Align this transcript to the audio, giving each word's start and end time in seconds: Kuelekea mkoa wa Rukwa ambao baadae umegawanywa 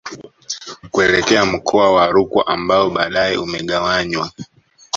Kuelekea 0.91 1.45
mkoa 1.45 1.91
wa 1.93 2.07
Rukwa 2.07 2.47
ambao 2.47 2.89
baadae 2.89 3.37
umegawanywa 3.37 4.31